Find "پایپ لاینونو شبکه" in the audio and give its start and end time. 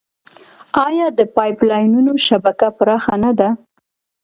1.35-2.67